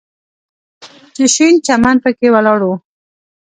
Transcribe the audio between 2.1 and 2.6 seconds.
ولاړ